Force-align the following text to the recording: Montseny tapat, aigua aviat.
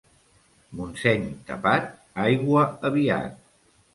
Montseny 0.79 1.27
tapat, 1.51 1.85
aigua 2.23 2.63
aviat. 2.91 3.39